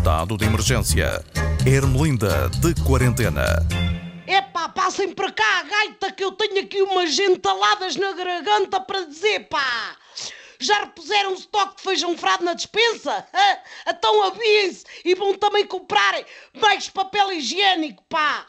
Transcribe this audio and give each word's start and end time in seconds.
Estado 0.00 0.38
de 0.38 0.46
emergência. 0.46 1.22
Ermelinda 1.66 2.48
de 2.48 2.72
quarentena. 2.82 3.44
Epá, 4.26 4.70
passem 4.70 5.12
para 5.12 5.30
cá 5.30 5.62
gaita 5.64 6.10
que 6.10 6.24
eu 6.24 6.32
tenho 6.32 6.64
aqui 6.64 6.80
umas 6.80 7.12
gentaladas 7.12 7.96
na 7.96 8.12
garganta 8.12 8.80
para 8.80 9.04
dizer, 9.04 9.40
pá! 9.50 9.94
Já 10.58 10.84
repuseram 10.84 11.32
o 11.32 11.34
estoque 11.34 11.76
de 11.76 11.82
feijão 11.82 12.16
frado 12.16 12.46
na 12.46 12.54
despensa? 12.54 13.26
Então 13.86 14.22
aviem-se 14.22 14.86
e 15.04 15.14
vão 15.14 15.34
também 15.34 15.66
comprar 15.66 16.14
mais 16.54 16.88
papel 16.88 17.32
higiênico, 17.32 18.02
pá! 18.08 18.46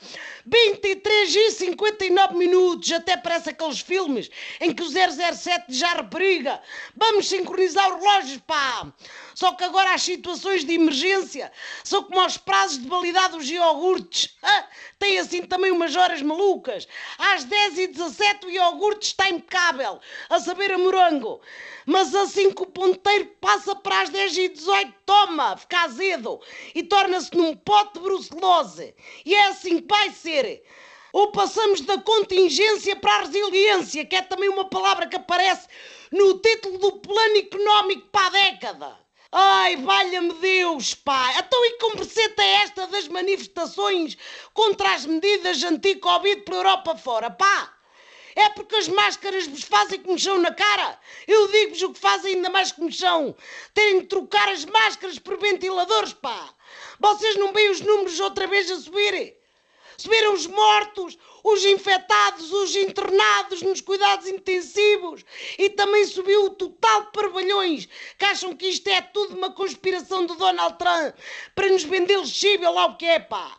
23 0.46 1.34
e 1.34 1.50
59 1.52 2.34
minutos, 2.34 2.92
até 2.92 3.16
parece 3.16 3.50
aqueles 3.50 3.80
filmes 3.80 4.30
em 4.60 4.74
que 4.74 4.82
o 4.82 4.88
007 4.88 5.64
já 5.68 5.94
rebriga. 5.94 6.60
Vamos 6.94 7.28
sincronizar 7.28 7.94
os 7.94 8.02
relógios, 8.02 8.42
pá! 8.46 8.92
Só 9.34 9.52
que 9.52 9.64
agora 9.64 9.94
as 9.94 10.02
situações 10.02 10.64
de 10.64 10.74
emergência 10.74 11.50
são 11.82 12.04
como 12.04 12.24
os 12.24 12.36
prazos 12.36 12.78
de 12.78 12.88
validade 12.88 13.36
dos 13.36 13.50
iogurtes. 13.50 14.36
Ah, 14.42 14.66
tem 14.98 15.18
assim 15.18 15.42
também 15.42 15.72
umas 15.72 15.96
horas 15.96 16.22
malucas. 16.22 16.86
Às 17.18 17.44
10 17.44 17.78
e 17.78 17.86
17 17.88 18.46
o 18.46 18.50
iogurte 18.50 19.08
está 19.08 19.28
impecável, 19.28 19.98
a 20.28 20.38
saber 20.38 20.72
a 20.72 20.78
morango. 20.78 21.40
Mas 21.86 22.14
assim 22.14 22.50
que 22.52 22.62
o 22.62 22.66
ponteiro 22.66 23.26
passa 23.40 23.74
para 23.74 24.02
as 24.02 24.10
10 24.10 24.36
e 24.38 24.48
18, 24.48 24.94
toma, 25.04 25.56
fica 25.56 25.80
azedo 25.80 26.40
e 26.74 26.82
torna-se 26.82 27.36
num 27.36 27.54
pote 27.54 27.94
de 27.94 28.00
brucelose. 28.00 28.94
E 29.24 29.34
é 29.34 29.48
assim 29.48 29.80
que 29.80 29.88
vai 29.88 30.10
ser. 30.10 30.33
Ou 31.12 31.30
passamos 31.30 31.80
da 31.82 31.98
contingência 31.98 32.96
para 32.96 33.14
a 33.14 33.20
resiliência, 33.20 34.04
que 34.04 34.16
é 34.16 34.22
também 34.22 34.48
uma 34.48 34.68
palavra 34.68 35.06
que 35.06 35.14
aparece 35.14 35.68
no 36.10 36.38
título 36.40 36.78
do 36.78 36.92
plano 36.92 37.36
económico 37.36 38.08
para 38.10 38.26
a 38.26 38.30
década. 38.30 38.98
Ai, 39.30 39.76
valha-me 39.76 40.32
Deus, 40.34 40.94
pá! 40.94 41.34
Então 41.38 41.64
e 41.64 41.78
com 41.78 41.96
receta 41.96 42.42
é 42.42 42.54
esta 42.62 42.86
das 42.86 43.08
manifestações 43.08 44.16
contra 44.52 44.92
as 44.92 45.06
medidas 45.06 45.62
anti-Covid 45.62 46.42
pela 46.42 46.58
Europa 46.58 46.96
fora, 46.96 47.30
pá? 47.30 47.74
É 48.36 48.48
porque 48.50 48.74
as 48.76 48.88
máscaras 48.88 49.46
vos 49.46 49.62
fazem 49.62 50.02
comichão 50.02 50.38
na 50.38 50.52
cara? 50.52 50.98
Eu 51.26 51.46
digo-vos 51.48 51.82
o 51.82 51.92
que 51.92 52.00
fazem 52.00 52.34
ainda 52.34 52.50
mais 52.50 52.72
comichão. 52.72 53.34
Terem 53.72 54.00
de 54.00 54.06
trocar 54.06 54.48
as 54.48 54.64
máscaras 54.64 55.18
por 55.18 55.36
ventiladores, 55.36 56.12
pá! 56.12 56.54
Vocês 56.98 57.36
não 57.36 57.52
veem 57.52 57.70
os 57.70 57.80
números 57.80 58.18
outra 58.18 58.46
vez 58.46 58.70
a 58.70 58.80
subir? 58.80 59.36
Subiram 59.96 60.34
os 60.34 60.46
mortos, 60.46 61.18
os 61.42 61.64
infectados, 61.64 62.52
os 62.52 62.74
internados 62.74 63.62
nos 63.62 63.80
cuidados 63.80 64.26
intensivos 64.26 65.24
e 65.58 65.70
também 65.70 66.06
subiu 66.06 66.46
o 66.46 66.50
total 66.50 67.04
de 67.04 67.12
parvalhões 67.12 67.88
que 68.18 68.24
acham 68.24 68.56
que 68.56 68.66
isto 68.66 68.88
é 68.88 69.00
tudo 69.02 69.36
uma 69.36 69.52
conspiração 69.52 70.26
do 70.26 70.34
Donald 70.36 70.78
Trump 70.78 71.14
para 71.54 71.68
nos 71.68 71.84
vender 71.84 72.18
lexível 72.18 72.72
lá 72.72 72.86
o 72.86 72.96
que 72.96 73.06
é, 73.06 73.18
pá. 73.18 73.58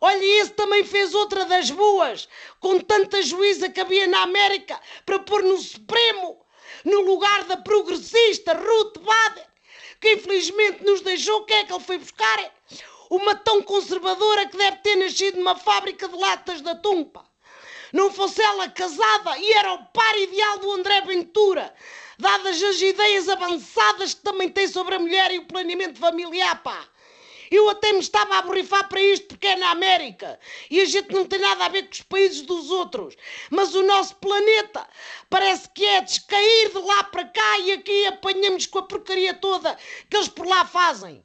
Olha, 0.00 0.22
esse 0.22 0.50
também 0.50 0.84
fez 0.84 1.14
outra 1.14 1.46
das 1.46 1.70
boas, 1.70 2.28
com 2.60 2.78
tanta 2.78 3.22
juíza 3.22 3.70
que 3.70 3.80
havia 3.80 4.06
na 4.06 4.22
América 4.22 4.78
para 5.06 5.18
pôr 5.20 5.42
no 5.42 5.56
Supremo, 5.56 6.44
no 6.84 7.00
lugar 7.00 7.44
da 7.44 7.56
progressista 7.56 8.52
Ruth 8.52 8.98
Bader, 8.98 9.46
que 10.00 10.12
infelizmente 10.12 10.84
nos 10.84 11.00
deixou. 11.00 11.44
Quem 11.44 11.56
é 11.56 11.64
que 11.64 11.72
ele 11.72 11.82
foi 11.82 11.96
buscar? 11.96 12.52
Uma 13.10 13.34
tão 13.34 13.62
conservadora 13.62 14.46
que 14.48 14.56
deve 14.56 14.78
ter 14.78 14.96
nascido 14.96 15.36
numa 15.36 15.56
fábrica 15.56 16.08
de 16.08 16.16
latas 16.16 16.60
de 16.60 16.68
atum, 16.68 17.04
pá. 17.04 17.24
Não 17.92 18.12
fosse 18.12 18.42
ela 18.42 18.68
casada 18.68 19.38
e 19.38 19.52
era 19.52 19.74
o 19.74 19.84
par 19.86 20.18
ideal 20.18 20.58
do 20.58 20.72
André 20.72 21.00
Ventura, 21.02 21.72
dadas 22.18 22.62
as 22.62 22.80
ideias 22.80 23.28
avançadas 23.28 24.14
que 24.14 24.22
também 24.22 24.48
tem 24.48 24.66
sobre 24.66 24.96
a 24.96 24.98
mulher 24.98 25.30
e 25.30 25.38
o 25.38 25.46
planeamento 25.46 25.98
familiar, 25.98 26.62
pá. 26.62 26.88
Eu 27.50 27.68
até 27.68 27.92
me 27.92 28.00
estava 28.00 28.36
a 28.36 28.42
borrifar 28.42 28.88
para 28.88 29.00
isto 29.00 29.28
porque 29.28 29.46
é 29.46 29.54
na 29.54 29.70
América 29.70 30.40
e 30.70 30.80
a 30.80 30.84
gente 30.84 31.12
não 31.12 31.24
tem 31.24 31.38
nada 31.38 31.66
a 31.66 31.68
ver 31.68 31.84
com 31.84 31.92
os 31.92 32.02
países 32.02 32.42
dos 32.42 32.70
outros. 32.70 33.14
Mas 33.50 33.74
o 33.74 33.82
nosso 33.84 34.16
planeta 34.16 34.88
parece 35.30 35.68
que 35.70 35.84
é 35.84 36.00
descair 36.00 36.70
de 36.70 36.78
lá 36.78 37.04
para 37.04 37.26
cá 37.26 37.58
e 37.60 37.72
aqui 37.72 38.06
apanhamos 38.06 38.66
com 38.66 38.78
a 38.78 38.82
porcaria 38.82 39.34
toda 39.34 39.78
que 40.10 40.16
eles 40.16 40.28
por 40.28 40.46
lá 40.46 40.64
fazem. 40.64 41.22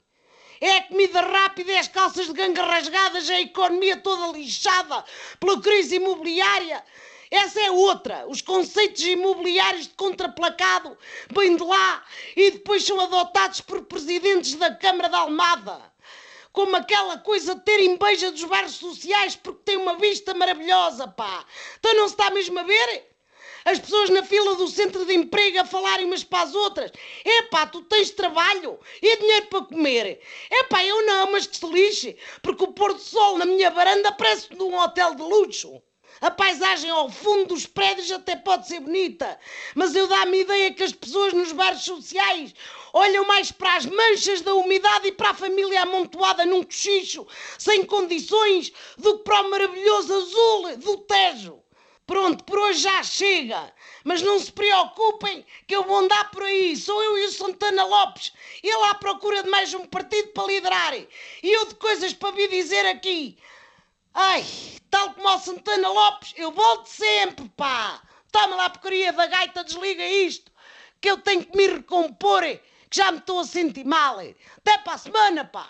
É 0.62 0.82
comida 0.82 1.22
rápida, 1.22 1.72
é 1.72 1.80
as 1.80 1.88
calças 1.88 2.28
de 2.28 2.34
ganga 2.34 2.64
rasgadas, 2.64 3.30
é 3.30 3.36
a 3.36 3.42
economia 3.42 3.96
toda 3.98 4.38
lixada 4.38 5.06
pela 5.40 5.62
crise 5.62 5.96
imobiliária. 5.96 6.84
Essa 7.32 7.62
é 7.62 7.72
outra. 7.72 8.28
Os 8.28 8.42
conceitos 8.42 9.04
imobiliários 9.04 9.88
de 9.88 9.94
contraplacado 9.94 10.98
vêm 11.32 11.56
de 11.56 11.64
lá 11.64 12.04
e 12.36 12.52
depois 12.52 12.84
são 12.84 13.00
adotados 13.00 13.62
por 13.62 13.84
presidentes 13.84 14.56
da 14.56 14.74
Câmara 14.76 15.08
da 15.08 15.20
Almada. 15.20 15.80
Como 16.52 16.76
aquela 16.76 17.20
coisa 17.20 17.56
de 17.56 17.62
ter 17.62 17.80
inveja 17.82 18.32
dos 18.32 18.44
bairros 18.44 18.74
sociais 18.74 19.36
porque 19.36 19.62
tem 19.64 19.78
uma 19.78 19.96
vista 19.98 20.34
maravilhosa, 20.34 21.08
pá. 21.08 21.46
Então 21.78 21.94
não 21.94 22.08
se 22.08 22.16
está 22.16 22.32
mesmo 22.32 22.60
a 22.60 22.64
ver? 22.64 23.09
As 23.66 23.80
pessoas 23.80 24.10
na 24.10 24.24
fila 24.24 24.56
do 24.56 24.68
centro 24.68 25.06
de 25.06 25.14
emprego 25.14 25.60
a 25.60 25.66
falarem 25.66 26.06
umas 26.06 26.24
para 26.24 26.44
as 26.44 26.56
outras. 26.56 26.92
Epá, 27.24 27.66
tu 27.66 27.82
tens 27.84 28.12
trabalho 28.12 28.80
e 29.02 29.18
dinheiro 29.18 29.48
para 29.48 29.66
comer. 29.66 30.22
Epá, 30.50 30.84
eu 30.84 31.06
não, 31.06 31.32
mas 31.32 31.48
que 31.48 31.58
se 31.58 31.66
lixe, 31.68 32.18
porque 32.42 32.64
o 32.64 32.74
pôr 32.74 32.94
do 32.94 33.00
sol 33.00 33.38
na 33.38 33.46
minha 33.46 33.70
varanda 33.72 34.12
parece 34.12 34.50
de 34.50 34.64
um 34.64 34.78
hotel 34.78 35.16
de 35.16 35.22
luxo. 35.22 35.82
A 36.22 36.30
paisagem 36.30 36.90
ao 36.90 37.10
fundo 37.10 37.50
dos 37.50 37.66
prédios 37.66 38.12
até 38.12 38.36
pode 38.36 38.68
ser 38.68 38.82
bonita, 38.82 39.40
mas 39.74 39.96
eu 39.96 40.06
dá-me 40.06 40.42
ideia 40.42 40.74
que 40.74 40.84
as 40.84 40.92
pessoas 40.92 41.32
nos 41.32 41.54
bairros 41.54 41.84
sociais 41.84 42.54
olham 42.92 43.26
mais 43.26 43.54
para 43.54 43.76
as 43.76 43.86
manchas 43.86 44.42
da 44.42 44.54
umidade 44.54 45.08
e 45.08 45.12
para 45.14 45.30
a 45.30 45.34
família 45.34 45.84
amontoada 45.84 46.46
num 46.46 46.64
cochicho, 46.64 47.26
sem 47.58 47.86
condições, 47.86 48.74
do 48.98 49.18
que 49.18 49.24
para 49.24 49.42
o 49.44 49.50
maravilhoso 49.50 50.14
azul 50.14 50.78
do 50.78 50.98
Tejo. 50.98 51.62
Pronto, 52.10 52.44
por 52.44 52.58
hoje 52.58 52.80
já 52.82 53.04
chega. 53.04 53.72
Mas 54.04 54.24
não 54.24 54.40
se 54.40 54.52
preocupem 54.52 55.46
que 55.68 55.76
eu 55.76 55.84
vou 55.84 56.00
andar 56.00 56.32
por 56.32 56.42
aí. 56.42 56.76
Sou 56.76 57.04
eu 57.04 57.20
e 57.20 57.26
o 57.28 57.32
Santana 57.32 57.86
Lopes. 57.86 58.34
Ele 58.64 58.84
à 58.90 58.96
procura 58.96 59.44
de 59.44 59.50
mais 59.52 59.76
um 59.76 59.86
partido 59.86 60.30
para 60.30 60.48
liderar. 60.48 60.96
E 60.96 61.08
eu 61.44 61.68
de 61.68 61.76
coisas 61.76 62.12
para 62.12 62.32
vir 62.32 62.50
dizer 62.50 62.84
aqui. 62.88 63.38
Ai, 64.12 64.44
tal 64.90 65.14
como 65.14 65.30
o 65.30 65.38
Santana 65.38 65.88
Lopes, 65.88 66.34
eu 66.36 66.52
volto 66.52 66.88
sempre, 66.88 67.48
pá. 67.50 68.02
Toma 68.32 68.56
lá 68.56 68.66
a 68.66 68.70
porcaria 68.72 69.14
da 69.14 69.28
gaita, 69.28 69.64
desliga 69.64 70.04
isto. 70.04 70.52
Que 71.00 71.12
eu 71.12 71.18
tenho 71.20 71.46
que 71.46 71.56
me 71.56 71.68
recompor, 71.68 72.42
que 72.42 72.98
já 72.98 73.12
me 73.12 73.20
estou 73.20 73.42
a 73.42 73.46
sentir 73.46 73.86
mal. 73.86 74.18
Até 74.18 74.80
para 74.80 74.94
a 74.94 74.98
semana, 74.98 75.46
pá. 75.46 75.70